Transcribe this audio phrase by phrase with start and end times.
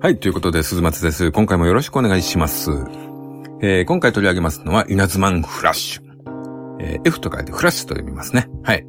[0.00, 1.32] はい、ということで、鈴松です。
[1.32, 2.70] 今回もよろしくお願いします。
[3.60, 6.02] えー、今回取り上げますのは、稲妻フラッシュ。
[6.78, 8.48] えー、F と書いてフラッシュと読みますね。
[8.62, 8.84] はい。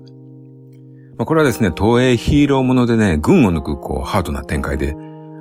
[1.18, 4.96] まあ、これはですね、東映ヒーローものでね、群を抜く、こう、ハードな展開で、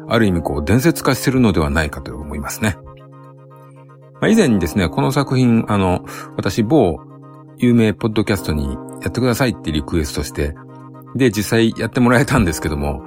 [0.09, 2.79] ある意味、こう、伝説化してるのではないかと思いますね。
[4.15, 6.03] まあ、以前にですね、この作品、あの、
[6.39, 7.06] 私、某
[7.59, 10.55] 有名ポッドキャストにやってくださいってリクエストして、
[11.15, 13.07] で、実際やってもらえたんですけども、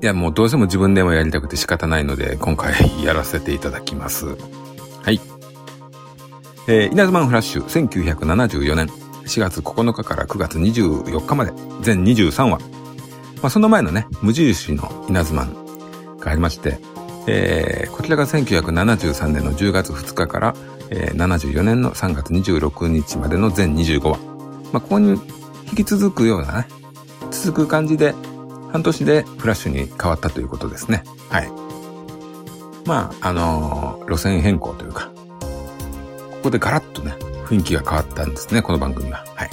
[0.00, 4.26] いや、もうどうしても自分でもやりたくて仕方ないので、今回やらせていただきます。
[4.26, 5.20] はい。
[6.68, 8.86] えー、稲妻フラッシュ、1974年
[9.24, 11.52] 4月9日から9月24日まで、
[11.82, 12.58] 全23話。
[13.42, 15.46] まあ、その前のね、無印の稲妻
[16.20, 16.78] がありまして、
[17.26, 20.54] えー、こちらが1973年の10月2日から、
[20.90, 24.18] えー、74年の3月26日までの全25話。
[24.72, 25.20] まあ、ここに
[25.70, 26.68] 引き続くようなね、
[27.30, 28.14] 続く感じで、
[28.72, 31.04] 半年でフラッシュに変わったということですね。
[31.30, 31.50] はい。
[32.86, 37.12] まあ、あのー、路線変更というか、ここでガラッとね、
[37.46, 39.24] 雰囲気が変わったんですね、この番組は。
[39.34, 39.50] はい。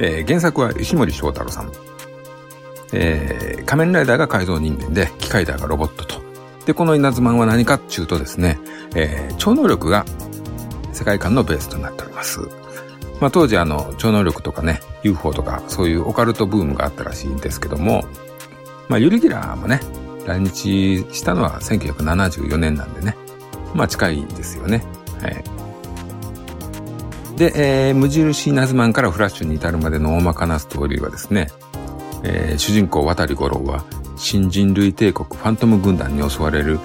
[0.00, 1.72] えー、原作は石森章太郎さん。
[2.92, 6.17] えー、仮面ライダーが改造人間で、機械ダーがロボットと。
[6.68, 8.58] で、この稲妻は何かっていうとですね、
[8.94, 10.04] えー、超能力が
[10.92, 12.40] 世界観のベースとなっております。
[13.22, 18.04] まあ当時あの、超能力とかね、UFO とかそういうオカルトブームがあったらしいんですけども、
[18.90, 19.80] まあユリギラーもね、
[20.26, 23.16] 来日したのは1974年なんでね、
[23.72, 24.84] まあ近いですよね。
[25.22, 25.42] はい。
[27.38, 31.48] で、えー、無印ナズマンからフラッシュに至るまでの大まかなストーリーはですね、
[32.24, 33.86] えー、主人公渡り五郎は
[34.18, 36.80] 新人類帝国ファントム軍団に襲われる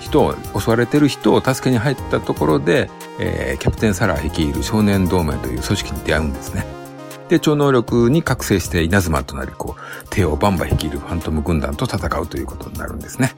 [0.00, 6.64] 人を、襲われてる人を助けに入ったところで、えー、キャプテンサラー率いる少年同盟という組織に出会うんですね。
[7.28, 13.34] で、超能力に覚醒して稲妻となり、こう、帝王バンバ率いるファントム軍団と戦うということになるんですね。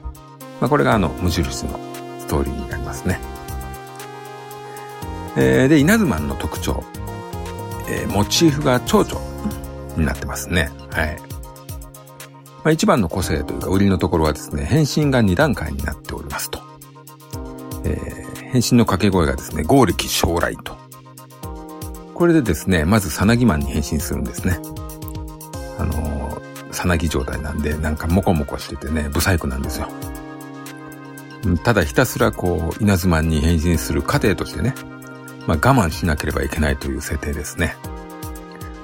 [0.59, 1.79] まあ、これがあの、無印の
[2.19, 3.19] ストーリーになりますね。
[5.37, 6.83] えー、で、稲妻の特徴。
[7.87, 9.21] えー、モチーフが蝶々
[9.95, 10.71] になってますね。
[10.91, 11.34] はい。
[12.65, 16.59] まあ、一番の個性というか売りのところはですね、変身が2段階になっておりますと。
[17.83, 20.75] えー、変身の掛け声がですね、合力将来と。
[22.15, 24.57] これでですね、まずさなぎマンに変身するんですね。
[25.77, 29.87] あのー、さなぎ状態なんで、なんかモコモコしててね、不細工なんですよ。
[31.63, 34.73] ただひたすらこう、稲妻に変身する過程としてね、
[35.45, 37.75] まあ、我慢しなければいけないという設定ですね。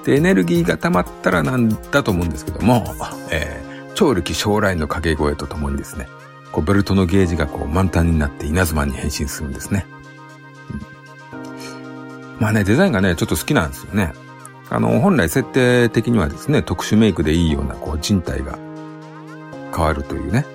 [0.04, 2.84] で、エネルギーが溜まったらなんだと思うんですけども、
[3.32, 6.08] え、超力将来の掛け声とともにですね、
[6.50, 9.86] こうベルトのゲージがこう満タンになって稲妻に変身するんですね。
[10.70, 14.12] うん、まあね、デザインがね、ちょっと好きなんですよね。
[14.70, 18.58] あの、本来設定的にはですね、特殊メイクでいいようなこう人体が
[19.74, 20.46] 変わるというね、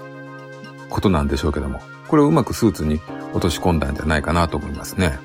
[0.90, 3.00] ことなんでしょうけども、これをうまくスーツに
[3.34, 5.20] 落とし込んだんじゃないかなと思いますね。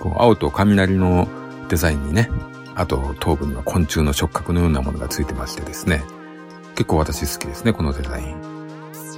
[0.00, 1.26] こう青と雷の
[1.68, 2.30] デザインにね、
[2.74, 6.04] あと頭部には昆虫の触覚のようなものがついてましてですね、
[6.74, 8.40] 結構私好きですね、このデザイン。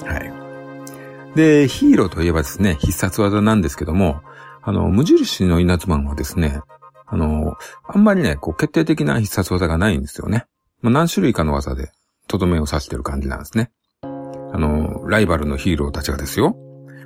[0.06, 1.36] はい。
[1.36, 4.20] で、ヒーローといえばですね、必殺技なんですけども、
[4.62, 6.60] あの、無印の稲妻はですね、
[7.06, 7.56] あの、
[7.86, 10.46] あんまりね、こう、決定的な必殺技がないんですよね。
[10.80, 11.90] まあ、何種類かの技で、
[12.26, 13.70] とどめを刺してる感じなんですね。
[14.02, 16.56] あの、ライバルのヒーローたちがですよ、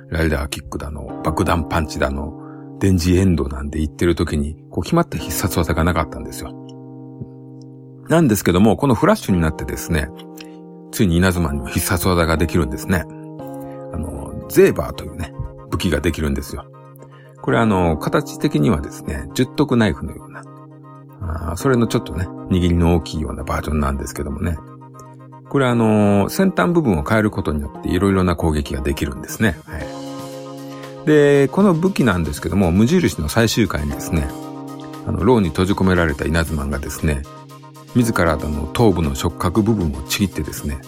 [0.09, 2.41] ライダーキックだの、爆弾パンチだの、
[2.79, 6.53] 電磁エンドなんで言ってる時に、こう決まった必殺技がなかったんですよ。
[8.09, 10.09] なんですけども、このフラッシュになってですね、
[10.95, 13.03] ついに稲妻にも必殺技ができるんですね。
[13.03, 15.33] あの、ゼーバーというね、
[15.69, 16.65] 武器ができるんですよ。
[17.41, 20.43] これあの、形的にはですね、十徳ナイフのような、
[21.51, 24.57] あそれのちょっとね、握りの大きいようなバージョンなんですけどもね。
[25.49, 29.57] これあの、先端部分を変えることによっていろいろな攻撃ができるんですね。
[29.65, 30.05] はい
[31.05, 34.27] で、この武器なんですけども、無印の最終回にですね、
[35.05, 37.21] あの、牢に閉じ込められた稲妻がですね、
[37.95, 40.79] 自らの頭部の触覚部分をちぎってですね、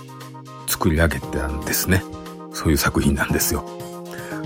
[0.68, 2.04] 作り上げたんですね。
[2.54, 3.66] そういう作品なんですよ。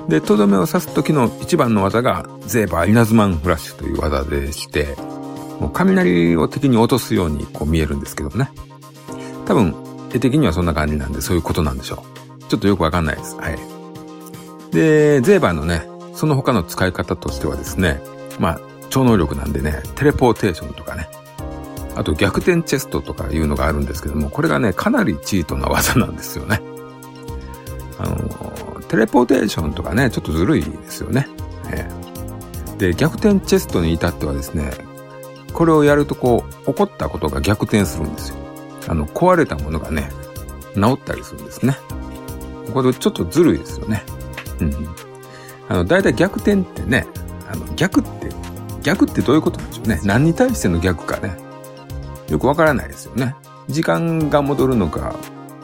[0.08, 4.96] で、とどめを刺す時の一番の技が、ゼーバー稲妻フラッシュという技でして、
[5.60, 8.52] もう雷を敵に落とすようにこう見えるんですけどね。
[9.46, 9.76] 多分、
[10.14, 12.04] 絵的にはそんな感じなんで、そういうことなんでしょ
[12.40, 12.44] う。
[12.50, 13.36] ちょっとよくわかんないです。
[13.38, 13.58] はい。
[14.72, 18.02] で、ゼーバーのね、その他の使い方としてはですね、
[18.40, 18.60] まあ、
[18.90, 21.08] 超能力なんでね、テレポーテーションとかね、
[21.96, 26.62] あと逆転チェストとかいうのがあるんですけども、これがね、かなりチートな技なんですよね。
[28.00, 31.28] あの、テレポーテーションとかね、ちょっとずるいですよね。
[31.72, 34.72] えー、で、逆転チェストに至ってはですね、
[35.54, 38.38] これをやるとこう、起こったことが逆転するんですよ。
[38.88, 40.10] あの、壊れたものがね、
[40.76, 41.78] 治ったりするんですね。
[42.74, 44.04] これちょっとずるいですよね。
[44.62, 44.96] うん。
[45.68, 47.06] あの、だいたい逆転ってね、
[47.50, 48.30] あの、逆って、
[48.82, 50.00] 逆ってどういうことなんでしょうね。
[50.04, 51.51] 何に対しての逆かね。
[52.32, 53.36] よくわからないですよね。
[53.68, 55.14] 時間が戻るのか、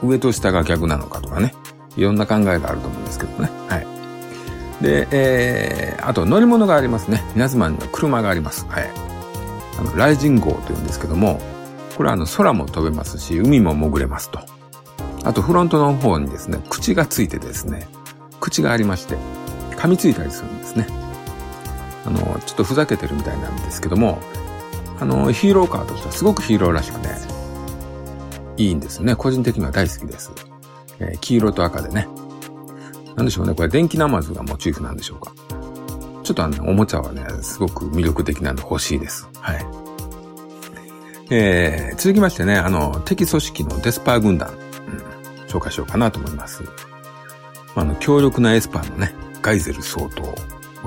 [0.02, 1.54] 上と下が逆なのかとかね。
[1.96, 3.50] いろんな考えがあると思うんですけどね。
[3.68, 3.86] はい。
[4.82, 7.24] で、えー、あと乗り物がありますね。
[7.34, 8.66] 稲妻には車があります。
[8.68, 8.90] はい。
[9.78, 11.40] あの、ライジン号というんですけども、
[11.96, 14.38] これはあの、空も飛べますし、海も潜れますと。
[15.24, 17.88] あと、フロントの方にですね、口がついてですね、
[18.40, 19.16] 口がありまして、
[19.76, 20.86] 噛みついたりするんですね。
[22.04, 24.18] あの、ちょっとふざけてるみたいなんですけども、
[25.00, 27.10] あの、ヒーローカーとしてはすごくヒーローらしくね、
[28.56, 29.14] いいんですね。
[29.14, 30.32] 個人的には大好きです。
[30.98, 32.08] えー、黄色と赤でね。
[33.14, 33.54] なんでしょうね。
[33.54, 35.32] これ電気ナマズがモチーフなんでしょうか。
[36.22, 39.28] ちょっとあの、おもちゃはね、すごく魅力的なんで欲しいです。
[39.40, 39.66] はい。
[41.30, 46.64] えー、続きましてね、あの、敵組織のデスパー軍団、うん、紹介しようかなと思います。
[47.74, 50.26] あの、強力なエスパーのね、ガイゼル総統、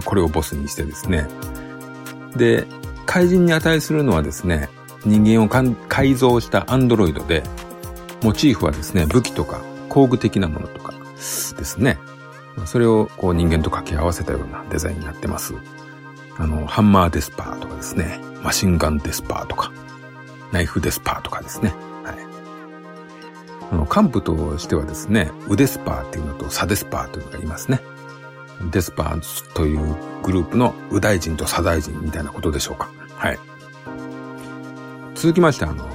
[0.03, 1.27] これをボスにしてですね、
[2.35, 2.65] で、
[3.05, 4.69] 怪人に値するのはですね、
[5.05, 7.43] 人間を改造したアンドロイドで、
[8.23, 11.97] モチーフはですね、武器とか工具的なものとかですね。
[12.65, 15.55] それをこう人間と掛け合わせたようなデザインになってます。
[16.37, 19.71] あの、ハンマーデスパーとかですね、マシンガンデスパーとか、
[20.51, 21.73] ナイフデスパーとかですね。
[22.03, 22.15] はい。
[23.71, 27.81] あの、幹部としてはですね、ウデスパーっていうのとサデスパーというのがいますね。
[28.69, 32.89] デスパーズというグループの右大臣と左大臣みたいなことでしょうか。
[33.15, 33.39] はい。
[35.15, 35.87] 続きまして、あの、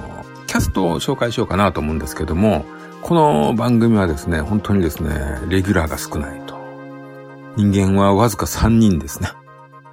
[0.47, 2.65] キャストを紹介しようかなと思うんですけども、
[3.01, 6.57] この番組はですね、本当にですね、レギュラーが少ないと。
[7.55, 9.29] 人間はわずか3人ですね。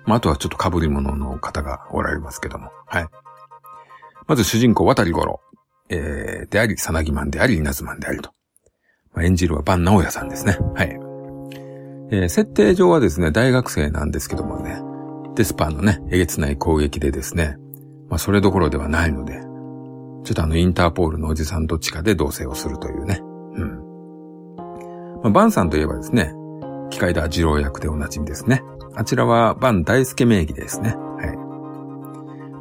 [0.06, 2.70] まあ、あとはちょっと被り物の方がおられますけども。
[2.86, 3.06] はい。
[4.26, 5.40] まず主人公、渡り五郎。
[5.90, 8.30] えー、であり、さなぎマンであり、稲妻でありと。
[9.12, 10.58] まあ、演じるは万直也さんですね。
[10.74, 11.03] はい。
[12.14, 14.80] えー、設定上はですね、大学生なんですけどもね、
[15.34, 17.56] デスパーのね、えげつない攻撃でですね、
[18.08, 19.40] まあ、それどころではないので、
[20.24, 23.20] ちょっとあの、インターポールのおじさんと地下で同棲をするというね。
[23.20, 23.84] うん。
[25.22, 26.32] まあ、バンさんといえばですね、
[26.90, 28.62] 機械だ二郎役でおなじみですね。
[28.94, 30.94] あちらはバン大輔名義ですね。
[30.94, 31.36] はい。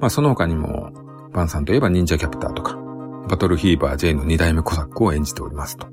[0.01, 0.91] まあ、その他にも、
[1.31, 2.77] バンさんといえば忍者キャプターとか、
[3.29, 5.87] バトルヒーバー J の二代目コサックを演じておりますと。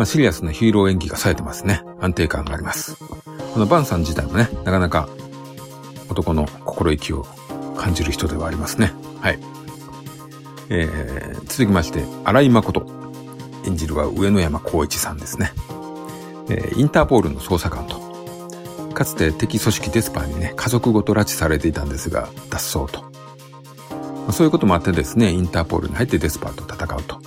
[0.00, 1.82] まあ、シリアスなヒーロー演技が冴えてますね。
[2.00, 2.96] 安定感があります。
[3.52, 5.10] このバンさん自体もね、なかなか
[6.08, 7.26] 男の心意気を
[7.76, 8.94] 感じる人ではありますね。
[9.20, 9.38] はい。
[10.70, 12.86] えー、続きまして、荒井誠。
[13.66, 15.52] 演じるは上野山光一さんですね。
[16.48, 18.00] えー、インターポールの捜査官と、
[18.94, 23.02] かつて敵組織デスパーにね、家族ごと拉致されていたんですが、脱走と。
[23.02, 27.19] まあ、そういうこともあってですね、インターポールに入ってデスパーと戦うと。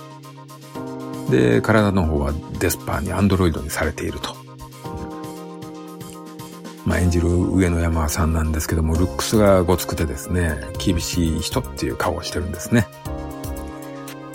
[1.34, 4.36] で、体の方はデスパーにアンドロイドにされていると。
[6.86, 12.86] まあ、演じる上野山さんなんですけども、ルックスがごつくてですね、厳しい人っていう顔をしてるんですね。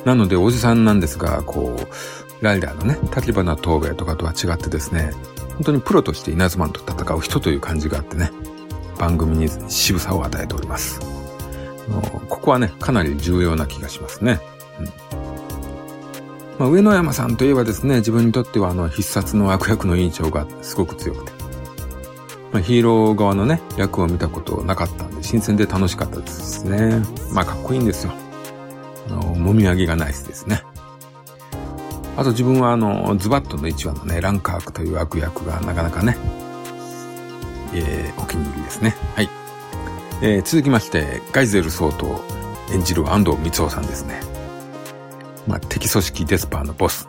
[0.04, 5.12] なので、おじさんなんですが、こう、ライダーのね、立花東兵衛とかとは違ってですね、
[5.56, 8.32] 本当にプロとして稲妻と戦う人という感じがあってね、
[8.98, 11.00] 番組に渋さを与えております。
[12.30, 14.40] ここはね、かなり重要な気がしますね。
[16.60, 21.32] まあ、上野山さんといえばですね、自分にとってはあの必殺の悪役の印象がすごく強くて、
[22.52, 27.02] まあ、ヒーロー側のね、役を見たことなかったんで、新鮮で楽しかったですね。
[27.32, 28.14] まあ、かっこいいんですよ。
[29.08, 30.62] あの、もみあげがナイスですね。
[32.18, 36.18] あと自分はあの、ズバットの1話のね、ランカークという悪役がなかなかね、
[37.74, 38.98] えー、お気に入りですね。
[39.16, 39.30] はい。
[40.22, 42.20] えー、続きまして、ガイゼル総統
[42.74, 44.29] 演じる安藤光夫さんですね。
[45.50, 47.08] まあ、敵組織デスパーのボス。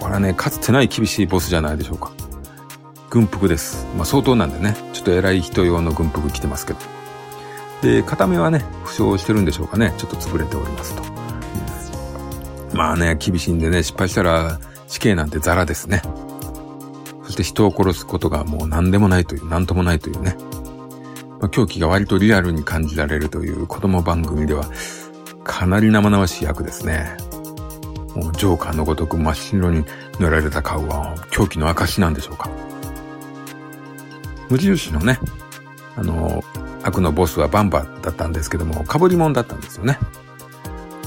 [0.00, 2.12] これはね、かつてない厳しいボスじゃないでしょうか。
[3.10, 3.86] 軍服です。
[3.96, 6.78] まあ相当なんでね、ちょっと偉い人用の軍服着てますけど。
[7.82, 9.92] で、片目はね、負傷してるんでしょうかね。
[9.98, 11.02] ちょっと潰れておりますと。
[12.76, 16.02] まあね、厳しいんでね、失敗したら死刑なんてザラですね。
[17.24, 20.36] そして人を殺すことがもう何でもないという、何ともないというね。
[21.40, 24.64] まあ、狂気が割とリアルに感じられるという子供番組では、
[25.48, 27.16] かなり生々しい役ですね。
[28.14, 29.84] もうジョーカーのごとく真っ白に
[30.20, 32.50] 塗られた顔は狂気の証なんでしょうか。
[34.50, 35.18] 無印のね、
[35.96, 36.44] あの、
[36.82, 39.98] 悪のボスはバンバだったんですけども、被り物だったんですよね。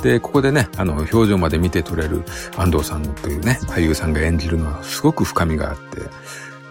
[0.02, 2.24] で、ここでね、あの、表情まで見て取れる
[2.58, 6.02] 安藤さんというね、俳優さんが演じるのはすごく深みがあって、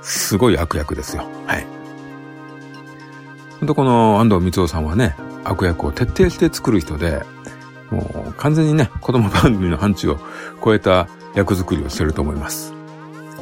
[0.03, 1.25] すごい悪役ですよ。
[1.47, 1.67] はい。
[3.61, 7.23] ほんとこの安藤光夫さんはね、悪役を徹底して作る人で、
[7.91, 10.19] もう完全にね、子供番組の範疇を
[10.65, 12.73] 超えた役作りをしてると思います。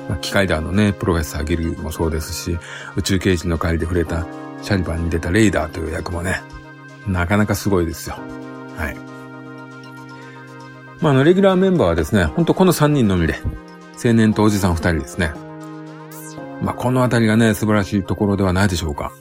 [0.09, 2.59] まあ、機械ダーのね、プロフェッサーギルもそうですし、
[2.97, 4.27] 宇宙刑事の帰りで触れた
[4.63, 6.41] シャリバンに出たレイダーという役もね、
[7.07, 8.17] なかなかすごいですよ。
[8.77, 8.97] はい。
[11.01, 13.37] まあ、あの、レギュラーメンバーはですね、ほんとこの3人のみで、
[14.03, 15.33] 青年とおじさん2人ですね。
[16.63, 19.13] まあ、このあたりがね、素晴らしいところではないでしょうか。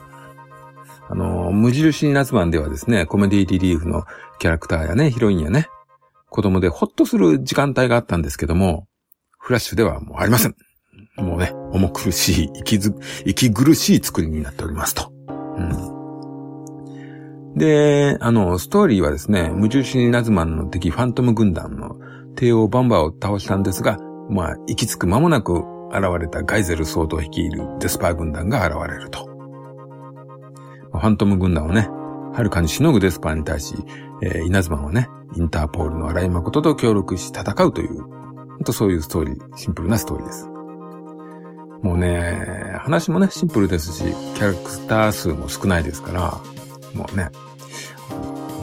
[1.10, 4.04] あの、無印夏版ではですね、コメディリリーフの
[4.40, 5.68] キャラクターやね、ヒロインやね、
[6.30, 8.88] 子供でほっとする時間帯があったんですけども、
[9.38, 10.56] フラッシュではもうありません。
[11.18, 12.94] もうね、重苦しい、息ず、
[13.26, 15.12] 息苦しい作りになっておりますと。
[15.30, 15.98] うん。
[17.56, 21.96] で、あの、ストーリーはですね、無印ナズマンの敵ファントム軍団の
[22.36, 23.98] 帝王バンバーを倒したんですが、
[24.30, 29.37] まあ、行き着く間もなく現れたガイゼル総統率いるデスパー軍団が現れると。
[31.00, 31.90] ファントム軍団をね、
[32.34, 33.76] はるかにしのぐデスパーに対し、
[34.22, 40.50] えー、稲妻はね、インターポールの荒井誠と協力し戦うという、ほんとそういうストーリー、シンプルなストーリーです。
[41.82, 44.04] もうね、話もね、シンプルですし、
[44.36, 46.22] キャラクター数も少ないですから、
[46.94, 47.30] もうね、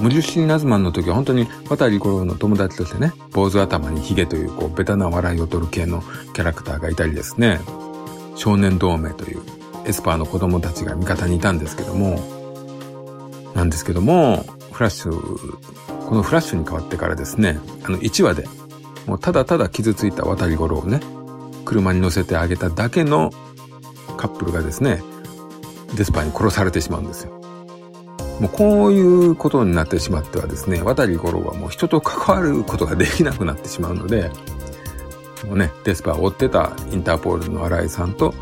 [0.01, 7.61] 無印ナズマンの時は本当に渡り頃の友達としてね、坊主頭にヒゲというこうベタな笑いを取る系のキャラクターがいたりですね、
[8.35, 9.43] 少年同盟という
[9.87, 12.19] エスパーの子供たちが味方にいたんですけども、
[13.55, 18.47] なんですけども、フラッシュ、このフラッシュに変わってからですね、あの1話で、
[19.07, 21.01] もうただただ傷ついた渡り頃をね、
[21.65, 23.31] 車に乗せてあげただけの
[24.17, 25.03] カップルがですね、
[25.95, 27.33] デスパーに殺されてしまうんですよ。
[28.41, 34.31] もうこういうことになってしまってはですね、渡り頃はもう人と関わることができなくなってしまうので、
[35.47, 38.35] もうね、デスパーを追ってたインターポールの新井さんと、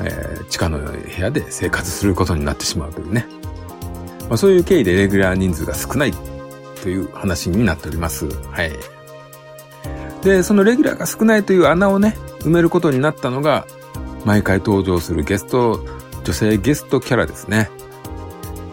[0.00, 3.26] えー、地下の部屋で生活することになってしまうというね。
[4.28, 6.12] まあ、そういう経緯でレギュラー人数が少ない
[6.82, 8.26] という話になっております。
[8.26, 8.72] はい。
[10.22, 13.66] で、そのレギュラーが少ないという穴をね、埋めることになったのが、
[14.24, 15.84] 毎回登場するゲスト、
[16.24, 17.70] 女性ゲストキャラですね。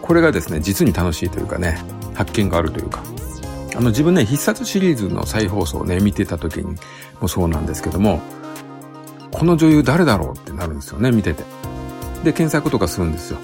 [0.02, 1.78] これがですね、実に楽しいというかね、
[2.14, 3.02] 発見があるというか。
[3.76, 6.76] あの自分ね、必殺シリーズの再放送をね、見てた時に
[7.20, 8.20] もそうなんですけども、
[9.32, 11.44] この女優誰だろうってなるんですよね、見てて。
[12.24, 13.38] で、検索とかするんですよ。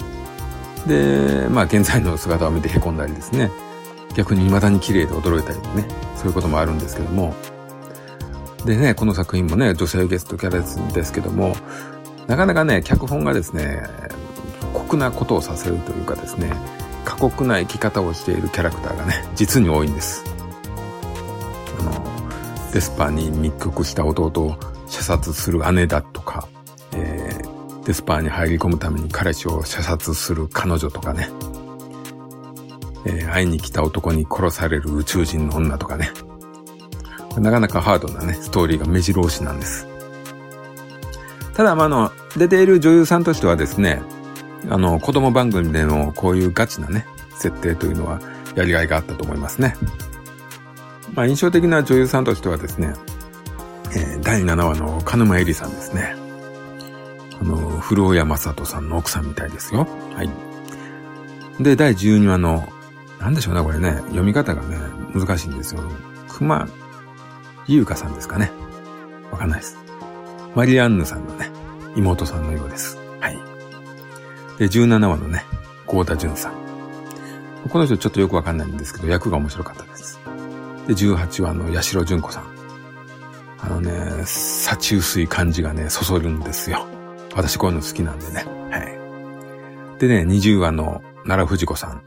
[0.87, 3.49] で、まあ現在の姿を見て凹んだりですね。
[4.15, 7.33] 逆に未だに綺麗で驚いたりね、そういうこともあるんですけども。
[8.65, 10.61] でね、この作品もね、女性ゲストキャラ
[10.93, 11.55] ですけども、
[12.27, 13.83] なかなかね、脚本がですね、
[14.73, 16.51] 酷なことをさせるというかですね、
[17.03, 20.23] 過酷な生き方をしているキャラクターがね、実に多いんです。
[21.79, 21.91] あの、
[22.71, 24.55] デスパーに密告した弟を
[25.03, 26.47] 射殺する姉だとか、
[26.93, 31.27] えー、デスパーに入り込むために彼氏を射殺する彼女とかね、
[33.05, 36.09] えー、会いに来た男に殺される宇宙人の女とかね、
[37.37, 39.87] なかなかハードなね、ストーリーが目白押しなんです。
[41.53, 44.01] ただ、まあ、の、出ている女優さんとしてはですね、
[44.69, 47.05] あの、子供番組でのこういうガチなね、
[47.37, 48.21] 設定というのは
[48.55, 49.75] やりがいがあったと思いますね。
[51.13, 52.93] まあ、印象的な女優さんとしてはですね、
[53.95, 56.15] え、第7話の鹿沼恵里さんですね。
[57.39, 59.87] あの、古尾山里さんの奥さんみたいですよ。
[60.15, 61.63] はい。
[61.63, 62.67] で、第12話の、
[63.19, 64.77] なんでしょうね、これね、読み方がね、
[65.13, 65.81] 難しいんですよ。
[66.29, 66.67] 熊
[67.67, 68.51] 優香さんですかね。
[69.31, 69.77] わかんないです。
[70.55, 71.49] マリアンヌさんのね、
[71.95, 72.97] 妹さんのようです。
[73.19, 73.37] はい。
[74.57, 75.45] で、17話のね、
[75.85, 76.53] ゴータジュンさん。
[77.69, 80.19] この人ちょっとよくわかんないんですけど、役が面白かったです。
[80.87, 82.52] で、18話の八代純子さん。
[83.63, 86.85] あのね、幸薄い感じがね、そそるんですよ。
[87.33, 88.45] 私こういうの好きなんでね。
[88.69, 89.99] はい。
[89.99, 92.03] でね、20話の奈良藤子さん。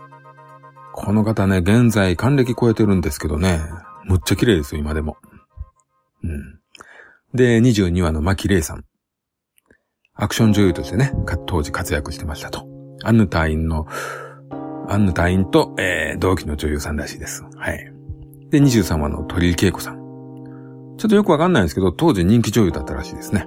[0.92, 3.60] この方ね、現在還暦超えてるんですけどね、
[4.04, 5.16] むっちゃ綺麗ですよ、今でも。
[6.22, 6.60] うん。
[7.34, 8.84] で、22話の牧玲さん。
[10.14, 11.12] アクション女優としてね、
[11.46, 12.66] 当時活躍してましたと。
[13.02, 13.86] アンヌ隊員の、
[14.88, 17.44] アンヌ隊員と、えー、同期の女優さんらしいです。
[17.56, 17.92] はい。
[18.50, 20.05] で、23話の鳥居恵子さん。
[20.98, 23.46] ちょっとよくわかんないんですけど、当時人気女優だったらしいですね。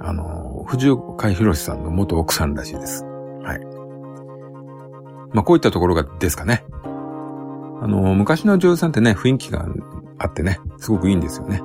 [0.00, 3.04] あの、藤岡弘さんの元奥さんらしいです。
[3.04, 3.60] はい。
[5.34, 6.64] まあ、こういったところがですかね。
[7.80, 9.66] あの、昔の女優さんってね、雰囲気が
[10.18, 11.62] あってね、すごくいいんですよね。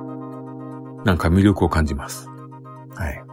[1.04, 2.28] なんか魅力を感じます。
[2.94, 3.24] はい。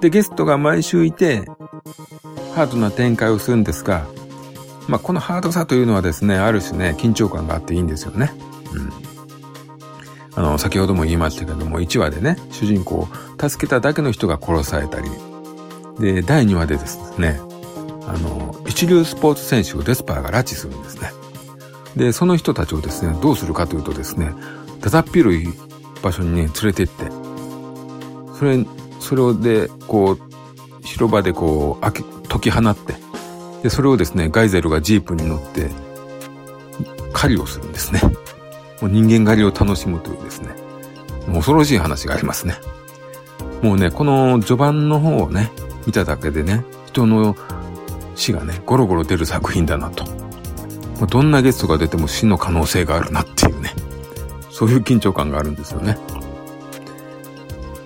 [0.00, 1.44] で、ゲストが毎週いて、
[2.54, 4.06] ハードな展開をするんですが、
[4.88, 8.32] まあ、このハードさというのはですね、ある種ね、緊張感があっていいんですよね。
[8.72, 9.09] うん。
[10.36, 13.08] あの、先ほども言いましたけども、1話でね、主人公を
[13.48, 15.10] 助けただけの人が殺されたり、
[15.98, 17.40] で、第2話でですね、
[18.06, 21.12] あの、一流スポーツ選手をデスパーが拉致するんですね。
[21.96, 24.32] で、その人たちをですね、どうするかというとですね、
[24.80, 25.46] だだっ広い
[26.02, 28.64] 場所にね、連れて行って、それ、
[29.00, 30.18] それをで、こう、
[30.82, 32.94] 広場でこう、解き放って、
[33.62, 35.70] で、それをですね、ガイゼルがジープに乗って、
[37.12, 38.00] 狩りをするんですね。
[38.80, 40.50] もう人間狩りを楽しむというですね、
[41.32, 42.54] 恐ろしい話がありますね。
[43.62, 45.50] もうね、この序盤の方をね、
[45.86, 47.36] 見ただけでね、人の
[48.14, 50.04] 死がね、ゴロゴロ出る作品だなと。
[51.06, 53.74] どんなゲストが出ても死の可能性があるなっていうね。
[54.50, 55.98] そういう緊張感があるんですよね。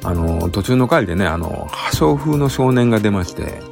[0.02, 3.62] あの、途中の回でね、あの、破傷風の少年が出まして、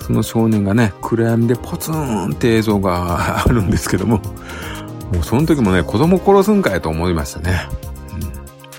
[0.00, 4.20] その少年がね、暗闇でポツンって映像があるんですけども、
[5.14, 7.68] もうその時もね、子供殺すんかいと思いましたね。
[8.12, 8.20] うん、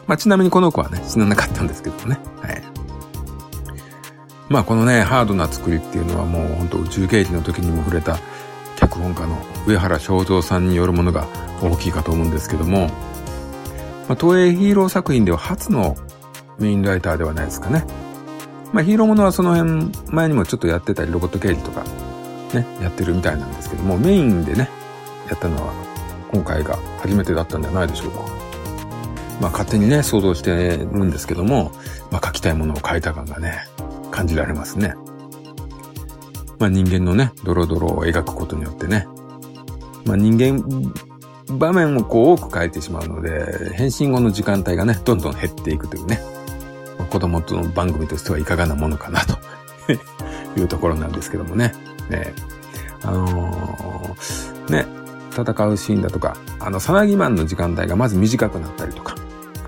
[0.08, 2.20] まあ、ちなみにこの子はね、死ななかったんですけどね。
[2.42, 2.62] はい。
[4.50, 8.20] まあこのね、ハードな作りっていうのはもう本当宇宙刑事の時にも触れた
[8.75, 11.25] 脚本家の上原正蔵さんによるものが
[11.63, 12.88] 大きいかと思うんですけども、
[14.08, 15.98] まあ、東映ヒーロー作品では初の
[16.60, 17.86] メインライターではないですかね。
[18.72, 21.84] まあヒーローものはその辺前にもちょっとやってたり、ロボット刑事とか
[22.54, 24.70] ね、やってるみたいなんですけども、メインでね、
[25.27, 25.74] やったのは
[26.36, 28.20] 今回が初めてだったんじゃないでしょうか。
[29.39, 31.72] まあ勝手にね、想像してるんですけども、
[32.12, 33.65] まあ書きたいものを書いた感がね、
[34.12, 34.96] 感じられますね。
[36.60, 39.08] まあ人間のね、ドロドロを描くことによってね、
[40.04, 40.62] まあ人間、
[41.58, 46.20] 場面をこう多く書いてしまうので、変身後の時間帯がね、どんどん減っていくというね、
[47.00, 49.38] まあ、子供との番組としてはいかがなものかなと
[50.60, 51.74] いうところなんですけどもね。
[52.10, 52.34] ね
[53.04, 54.95] あのー、ね、
[55.36, 59.15] 戦うシーンだとか、あの、サナギマンの時間帯がまず短くなったりとか、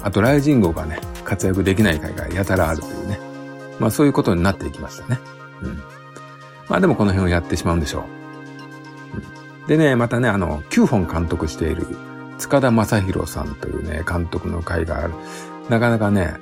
[0.01, 3.19] あとライジンゴがね、活躍できない回がやたらあるというね。
[3.79, 5.19] まあそういうことになっていきましたね。
[5.61, 5.77] うん。
[6.69, 8.03] まあでもこの辺をやってしまうんでしょう。
[9.61, 11.85] うん、でね、またね、あの、9本監督している
[12.37, 15.13] 塚田正宏さんというね、監督の回がある。
[15.69, 16.35] なかなかね、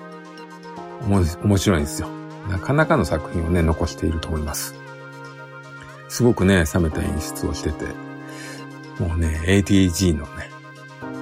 [1.07, 2.07] 面白いんですよ。
[2.49, 4.75] なかなかの作品をね、残していると思います。
[6.09, 7.85] すごくね、冷めた演出をしてて、
[8.99, 10.49] もうね、ATG のね、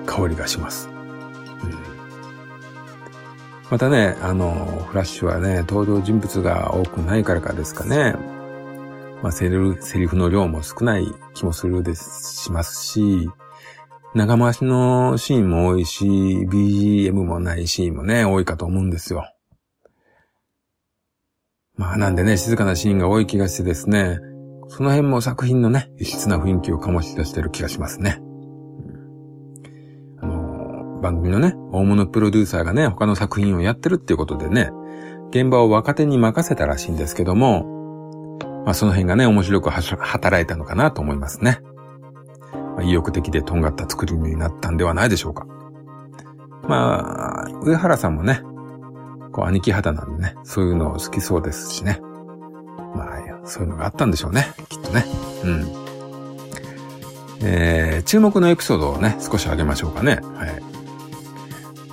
[0.05, 0.89] 香りがします。
[0.89, 0.95] うん、
[3.69, 8.15] またね、あの、フラッシュはね、登場人物が多くないからかですかね。
[9.23, 13.29] まあ、セリセリフの量も少ない気もするです、しますし、
[14.13, 19.33] 長回しのシーンも多いし、BGM もないシーンもね、多いかと思うんですよ。
[21.75, 24.19] まあなんでね、静かなシーンが多い気がしてですね、
[24.75, 28.17] その辺も作品のね、異質な雰囲気を醸し出してる気がしますね。
[28.19, 28.23] う
[30.17, 34.71] んあの、番組のね、大物プロデューサーがね、他の作品をやってるっていうことでね、
[35.29, 41.59] 現場を若手に任せたらしいんですけども、まあその辺がね、面白く働いたのかなと思いますね。
[42.75, 45.45] まあ、意欲的でとんがった作りになったんではないでしょうか。
[46.67, 48.41] まあ、上原さんもね、
[49.33, 51.99] こう兄貴肌なんでね、そういうの好きそうですしね。
[52.95, 53.12] まあ、
[53.45, 54.53] そういうのがあったんでしょうね。
[54.69, 55.05] きっとね。
[55.43, 55.83] うん。
[57.41, 60.19] えー、注目のエピソードをね、少し上げましょうかね。
[60.35, 60.63] はい。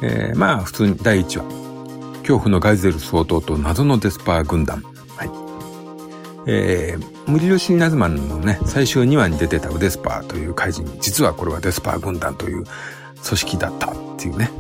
[0.03, 1.61] えー、まあ、普通に第1話。
[2.21, 4.85] 恐怖のガイゼル総統と謎のデスパー軍団。
[5.17, 5.31] はい。
[6.47, 10.87] えー、無理シーナズマンのね、最終2話に出てたウデスパーという怪人。
[11.01, 12.65] 実はこれはデスパー軍団という
[13.25, 14.51] 組織だったっていうね。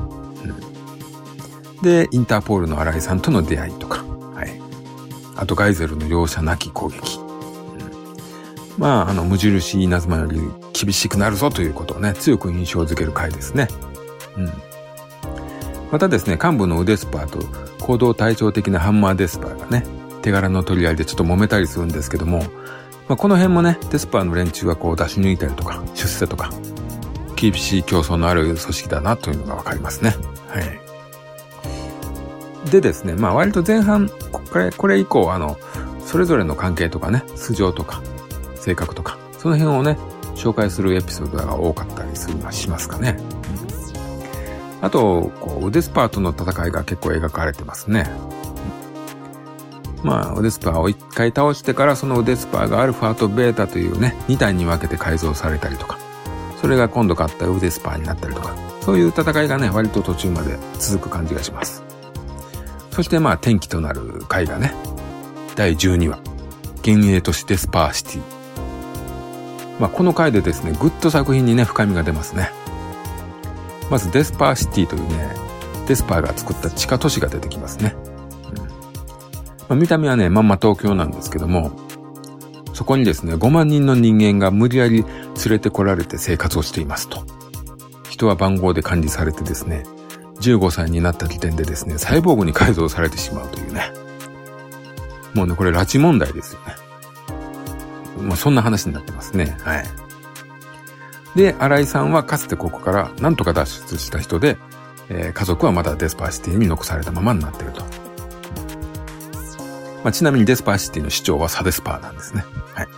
[1.78, 4.09] うん、で、インターポールの新井さんとの出会いとか。
[5.40, 7.18] あとガイゼルの容赦なき攻撃。
[7.18, 7.22] う
[8.78, 10.38] ん、まあ、あの、無印稲妻より
[10.74, 13.66] 厳しくなるぞということをね、強く印象づける回ですね。
[14.36, 14.52] うん。
[15.90, 17.40] またですね、幹部のウデスパーと
[17.82, 19.84] 行動対照的なハンマーデスパーがね、
[20.20, 22.40] 手柄の取り合いでちょっと揉めたりするんですけども、
[23.08, 26.50] まあ、この辺もね、デスパーの連中はこう出し抜いたりとか、出世とか、
[27.34, 30.14] 厳しい競争のある組織だなというのがわかりますね。
[30.48, 30.89] はい。
[32.70, 35.58] でですね、まあ割と前半、これ、これ以降、あの、
[36.04, 38.02] それぞれの関係とかね、素性とか、
[38.54, 39.98] 性格とか、その辺をね、
[40.34, 43.18] 紹介するエピソードが多かったりするのはしますかね。
[44.80, 48.10] あと、こう、ウデスパーとの戦いが結構描かれてますね。
[50.02, 55.98] まあ、ウデスパーを一回倒してから、そのウデスパーがアルファとベータというね、2体に分けて改造されたりとか、
[56.60, 61.82] それが今度買ったウデスパーになったりとか、そういう戦いがね、割と途中まで続く感じがします。
[62.90, 64.74] そしてまあ転機となる回がね、
[65.56, 66.18] 第12話、
[66.84, 68.20] 幻影都市デスパーシティ。
[69.78, 72.50] まあこの回でですね、ぐっと作品にね、深みが出ますね。
[73.90, 75.30] まずデスパーシティというね、
[75.86, 77.94] デスパーが作った地下都市が出てきますね。
[78.54, 78.66] うんま
[79.70, 81.72] あ、見た目はね、まんま東京なんですけども、
[82.72, 85.06] そこにですね、5万人の人間が無理やり連
[85.48, 87.24] れてこられて生活をしていますと。
[88.08, 89.84] 人は番号で管理されてですね、
[90.40, 93.92] 15歳になった時点でですね、サイボーグに改造されてしまうというね。
[95.34, 96.74] もうね、これ拉致問題ですよね。
[98.22, 99.56] まあ、そんな話になってますね。
[99.60, 99.84] はい。
[101.36, 104.58] で、荒井さんはかつてここから何とか脱出した人で、
[105.08, 107.84] えー、家族はまだデスパーシティに残されたままになっていると。
[110.02, 112.44] まあ、ちなみにデスパーシティの市長はサデスパーなんですね。
[112.74, 112.86] はい。
[112.86, 112.94] ま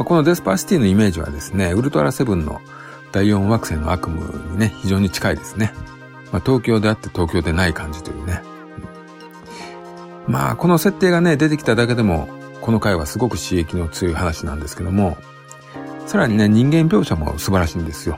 [0.00, 2.60] あ、このデスパーシティのイメージはですね、ウルトラセブンの
[3.12, 5.72] 第4惑星の悪夢にね、非常に近いですね。
[6.34, 8.42] まあ、東京であって東京でない感じというね。
[10.26, 12.28] まあ、この設定がね、出てきただけでも、
[12.60, 15.16] この回はすごく刺激の強い話なんですけども、
[16.06, 18.16] さらにね、人間描写も素晴らしいんですよ。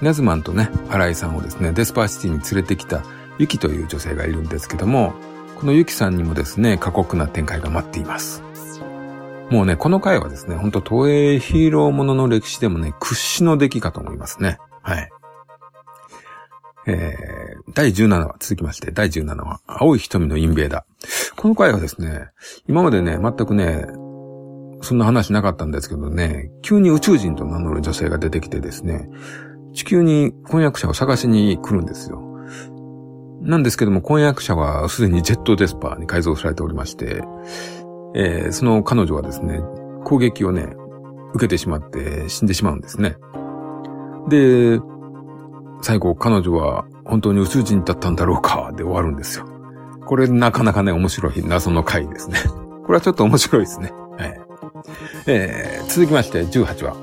[0.00, 3.02] イナズマンとね、荒井さんをですね、デスパーシティに連れてきた
[3.38, 5.12] ユキという女性がいるんですけども、
[5.56, 8.44] このユキさんにもですね、過酷な展開が待っています。
[9.50, 14.58] もうね、この回はですね、ほんと東映ヒーローものの歴史でもね、屈指の出来かと思いますね。
[14.84, 15.10] はい。
[16.86, 21.34] えー、第17話、続きまして、第17話、青い瞳のインベーダー。
[21.36, 22.28] この回はですね、
[22.66, 23.86] 今までね、全くね、
[24.82, 29.10] そんな話なかったんですけどね、急に宇宙人と名乗る女性が出てきてですね、
[29.74, 32.22] 地球に婚約者を探しに来るんですよ。
[33.42, 37.22] なんですけども、婚約者はすでにジェットデスパーに改造されておりまして、
[38.14, 39.60] えー、その彼女はですね、
[40.04, 40.74] 攻撃をね、
[41.34, 43.16] 受けてしまって死んでしまうんですね。
[44.28, 44.80] で、
[45.82, 49.46] 最後彼女は本当に宇宙人だったんだろうかで終わるんですよ。
[50.06, 52.38] これなかなかね、面白い謎の回ですね。
[52.84, 53.92] これはちょっと面白いですね。
[54.18, 54.40] はい。
[55.26, 56.96] えー、続きまして18話。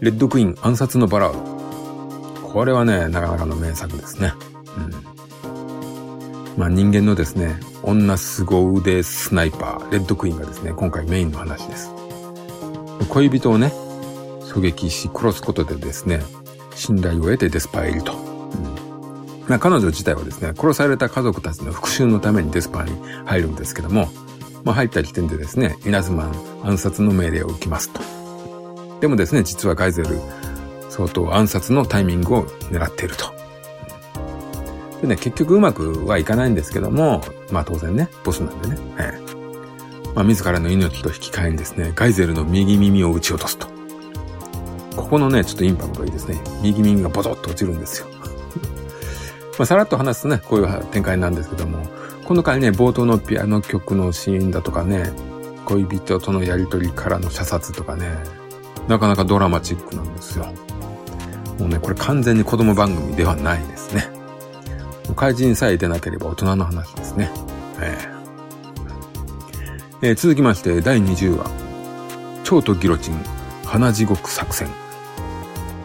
[0.00, 2.48] レッドクイーン暗殺のバラード。
[2.48, 4.32] これはね、なかなかの名作ですね。
[4.76, 5.08] うん。
[6.58, 11.92] まあ人間のですね、女凄腕スナイパー、レッドクイーンがですね、今回メインの話です。
[13.10, 13.72] 恋人をね、
[14.42, 16.22] 狙撃し殺すことでですね、
[16.78, 18.12] 信頼を得てデスパーへいると。
[18.12, 24.08] うん、ま彼女自体はですね、殺された家族たちの復讐のためにデスパーに入るんですけども、
[24.64, 28.00] まあ入った時点でですね、稲妻暗殺の命令を受けますと。
[29.00, 30.20] でもですね、実はガイゼル
[30.88, 33.26] 相当暗殺のタイミングを狙っていると。
[35.00, 43.77] でね、結局うまくはいかないんですけども、まあ当然ね、ボスなんでね、ええ、まあ自らの命と引き換えにですね、ガイゼルの右耳を撃ち落とすと。
[44.98, 46.42] ここのね、ちょっとインパクトがいいですね。
[46.60, 48.08] 右耳がボトッと落ちるんですよ。
[49.58, 51.86] まあさらっと話すとね、こういう展開なんですけども、
[52.24, 55.12] この回ね、冒頭のピアノ曲のシーンだとかね、
[55.64, 58.06] 恋人とのやりとりからの射殺とかね、
[58.88, 60.46] なかなかドラマチックなんですよ。
[61.58, 64.10] もうね、これ完全に子供番組ではないですね。
[65.16, 67.30] 怪人さえ出なければ大人の話ですね。
[67.80, 71.50] えー、えー、続きまして、第20話。
[72.44, 73.14] 蝶とギロチン、
[73.64, 74.68] 花地獄作戦。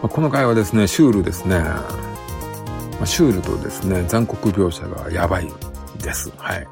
[0.04, 1.60] まあ、この回はですね、シュールですね。
[1.60, 1.84] ま
[3.04, 5.48] あ、シュールとですね、残酷描写がやばい
[5.98, 6.30] です。
[6.36, 6.68] はい。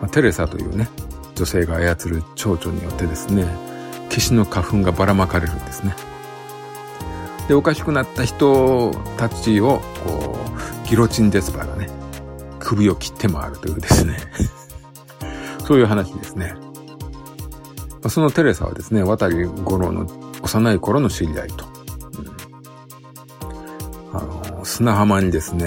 [0.00, 0.88] まあ、テレサというね、
[1.36, 3.44] 女性が操る蝶々によってですね、
[4.08, 5.94] 消しの花粉がばらまかれるんですね。
[7.46, 10.36] で、おかしくなった人たちを、こ
[10.84, 11.88] う、ギロチンデスパーがね、
[12.58, 14.16] 首を切って回るというですね
[15.64, 16.54] そういう話ですね。
[18.08, 21.64] そのテレサはですね、渡り五郎の幼い頃の知り合いと。
[24.12, 25.66] うん、あの、砂浜にですね、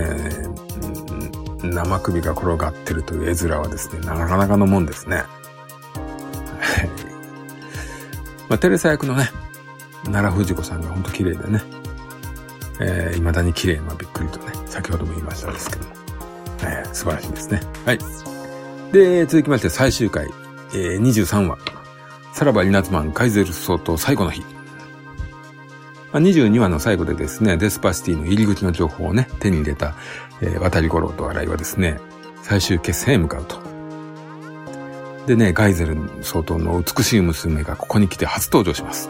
[1.63, 5.23] 生首が転がってるという絵面はですね、なかなかのもんですね。
[8.49, 9.29] まあ、テレサ役のね、
[10.03, 11.63] 奈良藤子さんが本当綺麗でね、
[12.81, 15.95] えー、未だに綺麗なびっくりとね、先ほども言いましたですけども、
[16.63, 17.61] えー、素晴らしいですね。
[17.85, 17.99] はい。
[18.91, 20.27] で、続きまして最終回、
[20.73, 21.57] えー、23話、
[22.33, 24.43] さらば稲妻カイゼル総統最後の日。
[26.13, 29.95] まあ、22話の最後でですね、デスパシティの入り口の情報をね、手に入れた、
[30.41, 31.99] えー、渡り五郎と新井はですね、
[32.43, 33.57] 最終決戦へ向かうと。
[35.25, 39.09] でね、ガイゼル総統の美しい娘がここに来て初登場します。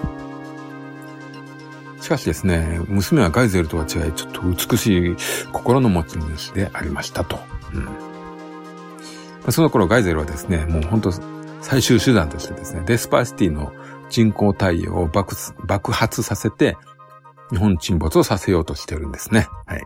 [2.00, 5.16] しかしですね、娘はガイゼルとは違い、ちょっと美しい
[5.52, 7.40] 心の持ち主でありましたと。
[7.74, 7.92] うん、ま
[9.48, 11.12] あその頃ガイゼルはですね、もう本当
[11.62, 13.74] 最終手段としてですね、デスパーシティの
[14.10, 15.36] 人工太陽を爆
[15.66, 16.78] 爆発させて、
[17.52, 19.48] 日本沈没をさせようとしてるんですね。
[19.66, 19.84] はい。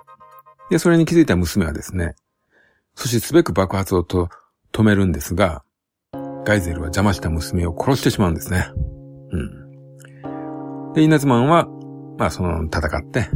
[0.69, 2.15] で、それに気づいた娘はですね、
[2.95, 4.29] 阻止すべく爆発をと
[4.71, 5.63] 止めるんですが、
[6.45, 8.67] ガイゼルは邪魔した娘を殺してしまうんですね。
[9.31, 10.93] うん。
[10.93, 11.67] で、イナズマンは
[12.17, 13.29] まあその戦って、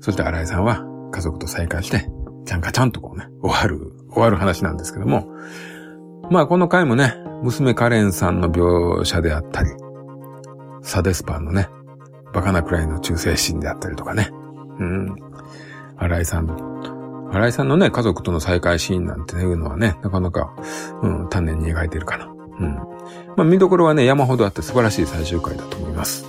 [0.00, 2.08] そして新井さんは家族と再会して、
[2.46, 5.28] ちゃんかちゃんとこうね、終わる、終わる話なんですけども、
[6.30, 9.70] まあこの回もね、娘カレンさんの描写であったり、
[10.82, 11.68] サデスパンのね、
[12.32, 14.30] バカなくらいの忠誠心であったりとかね。
[14.78, 15.16] うん。
[15.96, 17.28] 新井さん。
[17.32, 20.54] 新井さんのね、家族との再会シーンなんていうのはね、なかなか、
[21.02, 22.26] うん、丹念に描いてるかな。
[22.26, 22.74] うん。
[23.36, 26.26] まあ見どころはね、山ほどあって素晴らしい最終回だと思います。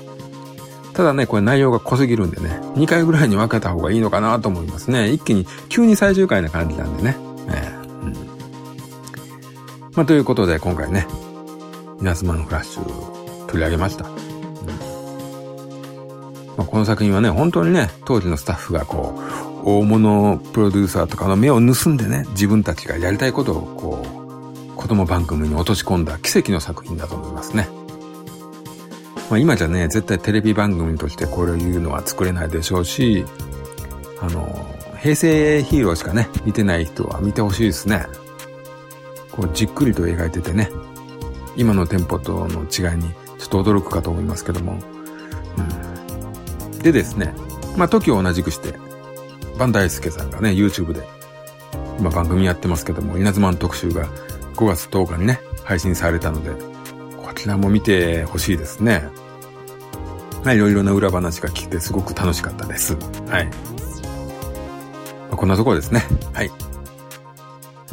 [0.93, 5.09] ただね、これ内容が濃すぎるんでね、2回ぐらいに分けた方がいいのかなと思いますね。
[5.09, 7.17] 一気に、急に最終回な感じなんでね。
[7.47, 8.13] えーうん、
[9.95, 11.07] まあ、ということで、今回ね、
[12.01, 14.30] 稲妻のフラッシュ取り上げました。
[16.61, 19.19] まあ、この作品はね、本当にね、当時のスタッフがこ
[19.65, 27.67] う、大物プロデューサーとかの目を盗んでね、自分たちがやりたいことをこう、子供番組に落とし込んだ奇跡の作品だと思いますね。
[29.31, 33.25] まあ、今じゃね、絶対テレビ番組としてこれを言うのは作れないでしょうし、
[34.19, 34.63] あの、
[34.99, 38.05] 平成ヒーローしかね、見てない人は見てほしいですね。
[39.31, 40.69] こう、じっくりと描いててね、
[41.57, 45.00] 今のテンポとの違いにちょっと驚くかと思いますけども。
[46.81, 47.33] でですね、
[47.77, 48.73] まあ、時を同じくして、
[49.57, 51.07] バンダイスケさんがね、YouTube で、
[51.99, 54.07] 今番組やってますけども、稲妻の特集が
[54.55, 56.51] 5月10日にね、配信されたので、
[57.23, 59.07] こちらも見てほしいですね。
[60.43, 62.95] はい、いろいろな裏話が聞いてすごく楽しかったです。
[63.27, 63.45] はい。
[63.45, 63.51] ま
[65.31, 66.03] あ、こんなところですね。
[66.33, 66.51] はい。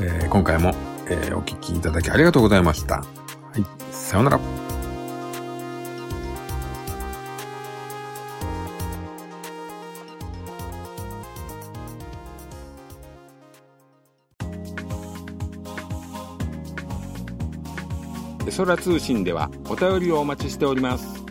[0.01, 0.75] えー、今回も、
[1.07, 2.97] えー、お聞きいただきありがとうございました。
[2.97, 3.05] は
[3.57, 4.58] い、さようなら。
[18.59, 21.23] 空通信ではお便りをお待ちしております。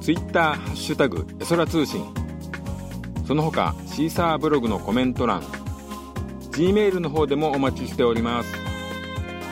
[0.00, 2.04] ツイッターハッシュタグえそら通信。
[3.24, 5.44] その他シーサーブログのコメント欄
[6.50, 8.52] G メールの方でもお待ちしております。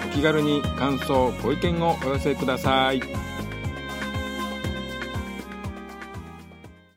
[0.06, 3.00] お気軽に感想ご意見をお寄せください。